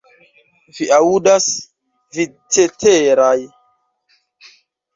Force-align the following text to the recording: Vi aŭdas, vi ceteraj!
Vi 0.77 0.87
aŭdas, 0.97 1.49
vi 2.19 2.27
ceteraj! 2.57 3.37